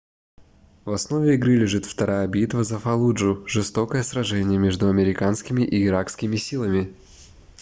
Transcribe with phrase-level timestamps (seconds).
[0.83, 6.95] в основе игры лежит вторая битва за фаллуджу жестокое сражение между американскими и иракскими силами